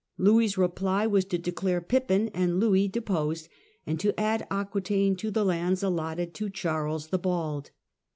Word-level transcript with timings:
Louis' 0.17 0.57
reply 0.57 1.05
was 1.05 1.25
to 1.25 1.37
declare 1.37 1.79
Pippin 1.79 2.29
and 2.33 2.59
Louis 2.59 2.87
deposed, 2.87 3.47
and 3.85 3.99
to 3.99 4.19
add 4.19 4.47
Aque 4.49 4.83
taine 4.83 5.15
to 5.17 5.29
the 5.29 5.45
lands 5.45 5.83
allotted 5.83 6.33
to 6.33 6.49
Charles 6.49 7.09
the 7.09 7.19
Bald. 7.19 7.69